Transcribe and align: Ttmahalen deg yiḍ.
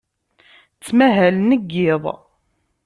Ttmahalen 0.75 1.49
deg 1.53 1.63
yiḍ. 1.75 2.03